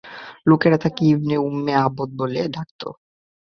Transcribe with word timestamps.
লোকেরা 0.47 0.77
তাঁকে 0.77 1.03
Ibn 1.05 1.35
Umm 1.39 1.73
Abd 1.85 2.09
বলে 2.19 2.41
ডাকত। 2.47 2.81